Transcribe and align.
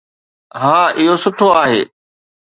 ها، 0.61 0.75
اهو 0.97 1.15
سٺو 1.23 1.47
آهي 1.63 1.81